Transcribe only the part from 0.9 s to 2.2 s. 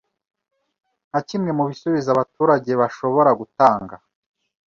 Nka kimwe mu bisubizo